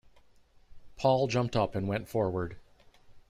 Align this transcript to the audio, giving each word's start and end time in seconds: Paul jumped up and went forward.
Paul 0.97 1.27
jumped 1.27 1.55
up 1.55 1.75
and 1.75 1.87
went 1.87 2.07
forward. 2.09 2.57